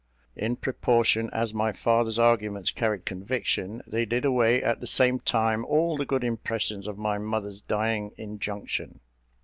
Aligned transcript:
In 0.35 0.55
proportion 0.55 1.29
as 1.31 1.53
my 1.53 1.71
father's 1.71 2.17
arguments 2.17 2.71
carried 2.71 3.05
conviction, 3.05 3.83
they 3.85 4.03
did 4.03 4.25
away, 4.25 4.59
at 4.63 4.79
the 4.79 4.87
same 4.87 5.19
time, 5.19 5.63
all 5.63 5.95
the 5.95 6.07
good 6.07 6.23
impressions 6.23 6.87
of 6.87 6.97
my 6.97 7.19
mother's 7.19 7.61
dying 7.61 8.11
injunction. 8.17 8.99